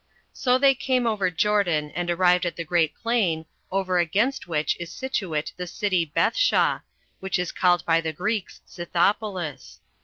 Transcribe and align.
So 0.33 0.57
they 0.57 0.73
came 0.73 1.05
over 1.05 1.29
Jordan, 1.29 1.91
and 1.91 2.09
arrived 2.09 2.47
at 2.47 2.55
the 2.55 2.63
great 2.63 2.95
plain, 2.95 3.45
over 3.71 3.99
against 3.99 4.47
which 4.47 4.75
is 4.79 4.91
situate 4.91 5.53
the 5.57 5.67
city 5.67 6.07
Bethshah, 6.15 6.81
which 7.19 7.37
is 7.37 7.51
called 7.51 7.85
by 7.85 8.01
the 8.01 8.11
Greeks 8.11 8.61
Scythopolis. 8.65 9.79